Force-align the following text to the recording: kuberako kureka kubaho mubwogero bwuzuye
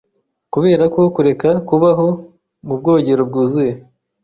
kuberako 0.53 1.01
kureka 1.15 1.49
kubaho 1.67 2.07
mubwogero 2.65 3.21
bwuzuye 3.29 3.73